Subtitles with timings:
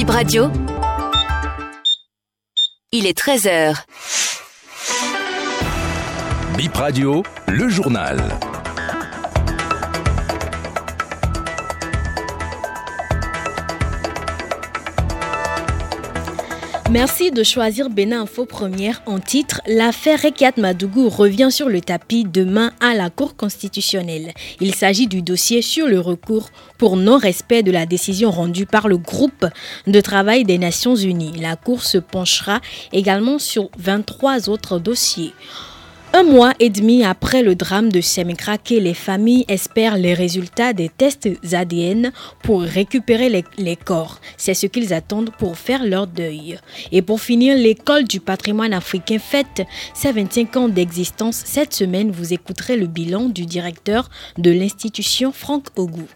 [0.00, 0.50] Bip Radio.
[2.90, 3.84] Il est 13h.
[6.56, 8.18] Bip Radio, le journal.
[16.90, 19.60] Merci de choisir Bénin Info Première en titre.
[19.68, 24.32] L'affaire Rekiat Madougou revient sur le tapis demain à la Cour constitutionnelle.
[24.60, 28.98] Il s'agit du dossier sur le recours pour non-respect de la décision rendue par le
[28.98, 29.46] groupe
[29.86, 31.38] de travail des Nations Unies.
[31.40, 32.60] La Cour se penchera
[32.92, 35.32] également sur 23 autres dossiers.
[36.12, 40.88] Un mois et demi après le drame de Semikrake, les familles espèrent les résultats des
[40.88, 42.10] tests ADN
[42.42, 44.20] pour récupérer les, corps.
[44.36, 46.58] C'est ce qu'ils attendent pour faire leur deuil.
[46.90, 49.62] Et pour finir, l'école du patrimoine africain fête
[49.94, 51.42] ses 25 ans d'existence.
[51.46, 56.08] Cette semaine, vous écouterez le bilan du directeur de l'institution Franck Ogou.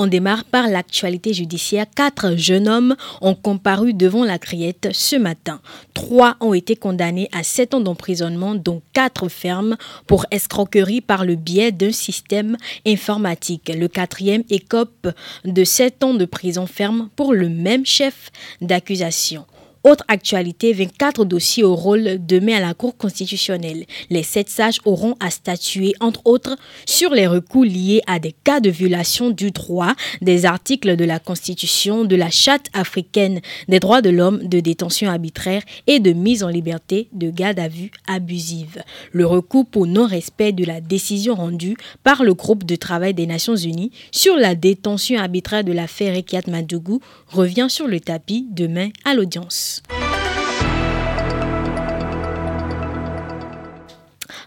[0.00, 1.84] On démarre par l'actualité judiciaire.
[1.92, 5.60] Quatre jeunes hommes ont comparu devant la criette ce matin.
[5.92, 11.34] Trois ont été condamnés à sept ans d'emprisonnement, dont quatre fermes pour escroquerie par le
[11.34, 13.72] biais d'un système informatique.
[13.74, 15.08] Le quatrième écope
[15.44, 19.46] de sept ans de prison ferme pour le même chef d'accusation.
[19.84, 23.86] Autre actualité, 24 dossiers au rôle demain à la Cour constitutionnelle.
[24.10, 28.60] Les sept sages auront à statuer, entre autres, sur les recours liés à des cas
[28.60, 34.02] de violation du droit, des articles de la Constitution, de la Charte africaine des droits
[34.02, 38.82] de l'homme, de détention arbitraire et de mise en liberté de garde à vue abusive.
[39.12, 43.56] Le recours pour non-respect de la décision rendue par le groupe de travail des Nations
[43.56, 49.14] Unies sur la détention arbitraire de l'affaire Rekiat Madougou revient sur le tapis demain à
[49.14, 49.67] l'audience.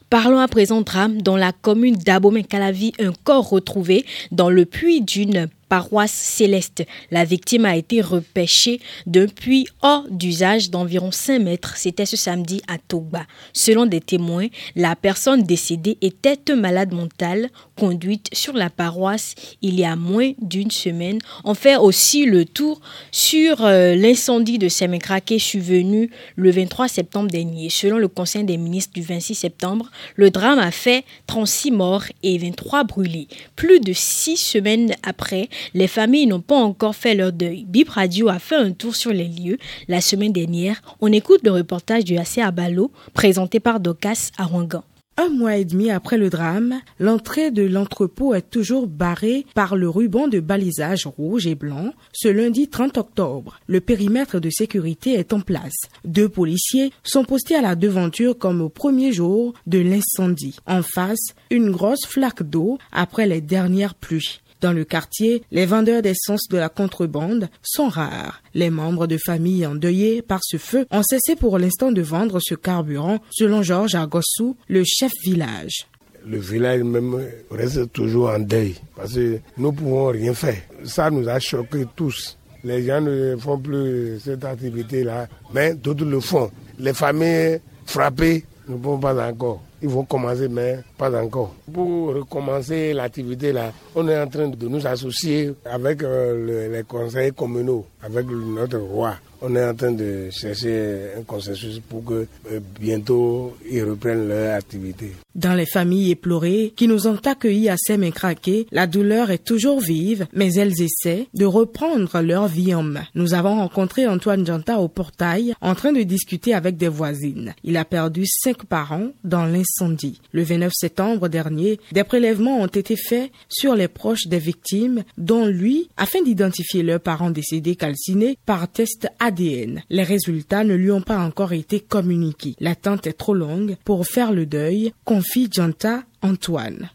[0.09, 5.47] Parlons à présent drame dans la commune d'Abomey-Calavi, un corps retrouvé dans le puits d'une
[5.71, 6.83] paroisse céleste.
[7.11, 11.77] La victime a été repêchée d'un puits hors d'usage d'environ 5 mètres.
[11.77, 13.25] C'était ce samedi à Togba.
[13.53, 19.85] Selon des témoins, la personne décédée était malade mentale conduite sur la paroisse il y
[19.85, 21.19] a moins d'une semaine.
[21.45, 27.69] On fait aussi le tour sur euh, l'incendie de Semekrake survenu le 23 septembre dernier.
[27.69, 32.37] Selon le Conseil des ministres du 26 septembre, le drame a fait 36 morts et
[32.37, 33.29] 23 brûlés.
[33.55, 37.65] Plus de six semaines après, les familles n'ont pas encore fait leur deuil.
[37.67, 39.57] Bip Radio a fait un tour sur les lieux
[39.87, 40.81] la semaine dernière.
[41.01, 44.83] On écoute le reportage du AC Abalo présenté par Docas à Ouangan.
[45.17, 49.87] Un mois et demi après le drame, l'entrée de l'entrepôt est toujours barrée par le
[49.87, 53.59] ruban de balisage rouge et blanc ce lundi 30 octobre.
[53.67, 55.75] Le périmètre de sécurité est en place.
[56.05, 60.57] Deux policiers sont postés à la devanture comme au premier jour de l'incendie.
[60.65, 64.40] En face, une grosse flaque d'eau après les dernières pluies.
[64.61, 68.43] Dans le quartier, les vendeurs d'essence de la contrebande sont rares.
[68.53, 72.53] Les membres de familles endeuillés par ce feu ont cessé pour l'instant de vendre ce
[72.53, 75.87] carburant, selon Georges Agossou, le chef village.
[76.27, 77.19] Le village même
[77.49, 80.61] reste toujours en deuil parce que nous ne pouvons rien faire.
[80.83, 82.37] Ça nous a choqués tous.
[82.63, 86.51] Les gens ne font plus cette activité-là, mais d'autres le font.
[86.77, 89.63] Les familles frappées ne vont pas encore.
[89.81, 90.77] Ils vont commencer, mais
[91.09, 91.53] encore.
[91.71, 97.31] Pour recommencer l'activité là, on est en train de nous associer avec euh, les conseils
[97.31, 102.59] communaux, avec notre roi on est en train de chercher un consensus pour que euh,
[102.79, 105.13] bientôt ils reprennent leur activité.
[105.33, 110.27] Dans les familles éplorées qui nous ont accueillis à Semekrake, la douleur est toujours vive,
[110.33, 113.05] mais elles essaient de reprendre leur vie en main.
[113.15, 117.55] Nous avons rencontré Antoine Janta au portail en train de discuter avec des voisines.
[117.63, 120.19] Il a perdu cinq parents dans l'incendie.
[120.33, 120.90] Le 29 septembre
[121.29, 126.83] dernier, des prélèvements ont été faits sur les proches des victimes, dont lui, afin d'identifier
[126.83, 129.81] leurs parents décédés calcinés par test ADN.
[129.89, 132.55] Les résultats ne lui ont pas encore été communiqués.
[132.59, 136.89] L'attente est trop longue pour faire le deuil, confie Janta Antoine.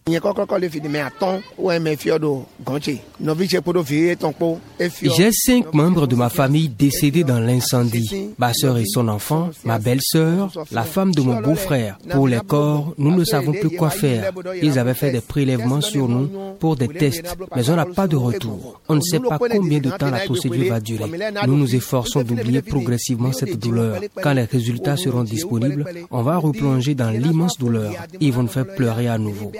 [5.02, 8.30] J'ai cinq membres de ma famille décédés dans l'incendie.
[8.38, 11.98] Ma soeur et son enfant, ma belle-sœur, la femme de mon beau-frère.
[12.10, 14.32] Pour les corps, nous ne savons plus quoi faire.
[14.62, 16.28] Ils avaient fait des prélèvements sur nous
[16.58, 18.80] pour des tests, mais on n'a pas de retour.
[18.88, 21.10] On ne sait pas combien de temps la procédure va durer.
[21.46, 24.00] Nous nous efforçons d'oublier progressivement cette douleur.
[24.22, 27.92] Quand les résultats seront disponibles, on va replonger dans l'immense douleur.
[28.20, 29.52] Ils vont nous faire pleurer à nouveau.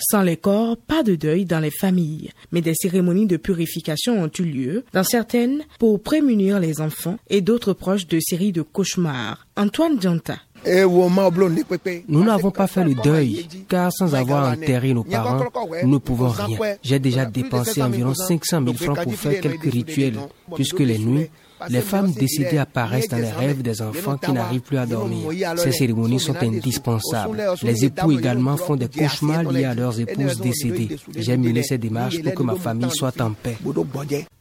[0.00, 4.30] Sans les corps, pas de deuil dans les familles, mais des cérémonies de purification ont
[4.38, 9.46] eu lieu, dans certaines pour prémunir les enfants et d'autres proches de séries de cauchemars.
[9.56, 10.38] Antoine Dianta.
[12.08, 15.44] Nous n'avons pas fait le deuil, car sans avoir enterré nos parents,
[15.82, 16.76] nous ne pouvons rien.
[16.82, 20.18] J'ai déjà dépensé environ 500 000 francs pour faire quelques rituels,
[20.54, 21.28] puisque les nuits,
[21.68, 25.30] les femmes décédées apparaissent dans les rêves des enfants qui n'arrivent plus à dormir.
[25.56, 27.42] Ces cérémonies sont indispensables.
[27.62, 30.96] Les époux également font des cauchemars liés à leurs épouses décédées.
[31.16, 33.56] J'ai mené ces démarches pour que ma famille soit en paix.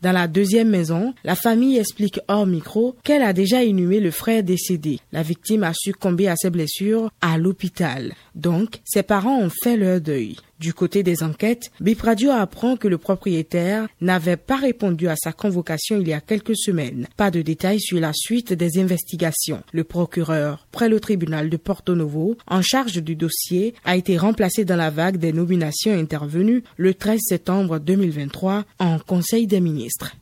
[0.02, 4.44] Dans la deuxième maison, la famille explique hors micro qu'elle a déjà inhumé le frère
[4.44, 5.00] décédé.
[5.12, 8.14] La victime a succombé à ses blessures à l'hôpital.
[8.36, 10.38] Donc, ses parents ont fait leur deuil.
[10.60, 15.32] Du côté des enquêtes, Bip Radio apprend que le propriétaire n'avait pas répondu à sa
[15.32, 17.08] convocation il y a quelques semaines.
[17.16, 19.62] Pas de détails sur la suite des investigations.
[19.72, 24.66] Le procureur, près le tribunal de Porto Novo, en charge du dossier, a été remplacé
[24.66, 30.16] dans la vague des nominations intervenues le 13 septembre 2023 en Conseil des ministres.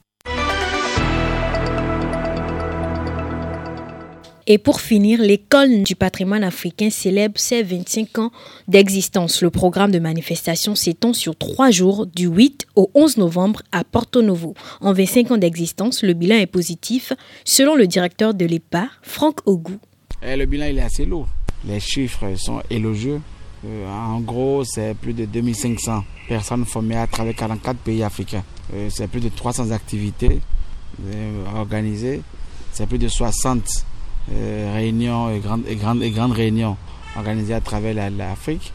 [4.48, 8.32] Et pour finir, l'école du patrimoine africain célèbre ses 25 ans
[8.68, 9.42] d'existence.
[9.42, 14.22] Le programme de manifestation s'étend sur trois jours, du 8 au 11 novembre à Porto
[14.22, 14.54] Novo.
[14.82, 17.12] En 25 ans d'existence, le bilan est positif,
[17.44, 19.80] selon le directeur de l'EPA, Franck Ogou.
[20.22, 21.28] Eh, le bilan il est assez lourd.
[21.68, 23.22] Les chiffres sont élogieux.
[23.66, 28.44] Euh, en gros, c'est plus de 2500 personnes formées à travers 44 pays africains.
[28.76, 30.40] Euh, c'est plus de 300 activités
[31.04, 32.22] euh, organisées.
[32.72, 33.95] C'est plus de 60 euh,
[34.30, 36.78] réunions et grandes, et, grandes, réunions
[37.16, 38.72] organisées à travers l'Afrique.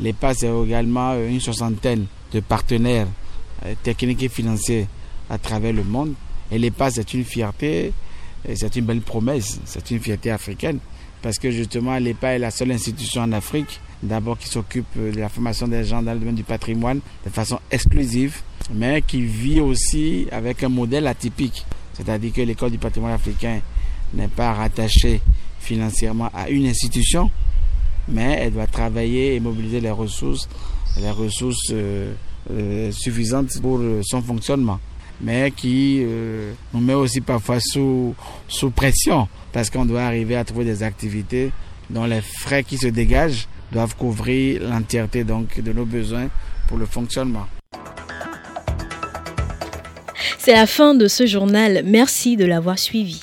[0.00, 3.06] L'EPA, c'est également euh, une soixantaine de partenaires
[3.66, 4.86] euh, techniques et financiers
[5.28, 6.14] à travers le monde.
[6.50, 7.92] Et l'EPA, c'est une fierté,
[8.54, 10.78] c'est une belle promesse, c'est une fierté africaine.
[11.20, 15.28] Parce que justement, l'EPA est la seule institution en Afrique, d'abord qui s'occupe de la
[15.28, 18.40] formation des gens dans le domaine du patrimoine de façon exclusive,
[18.74, 21.64] mais qui vit aussi avec un modèle atypique.
[21.94, 23.60] C'est-à-dire que l'école du patrimoine africain
[24.14, 25.20] n'est pas rattachée
[25.60, 27.30] financièrement à une institution,
[28.08, 30.48] mais elle doit travailler et mobiliser les ressources,
[31.00, 32.12] les ressources euh,
[32.50, 34.80] euh, suffisantes pour euh, son fonctionnement,
[35.20, 36.04] mais qui
[36.74, 38.14] nous met aussi parfois sous,
[38.48, 41.52] sous pression, parce qu'on doit arriver à trouver des activités
[41.90, 46.28] dont les frais qui se dégagent doivent couvrir l'entièreté donc de nos besoins
[46.68, 47.46] pour le fonctionnement.
[50.38, 51.82] C'est la fin de ce journal.
[51.84, 53.22] Merci de l'avoir suivi.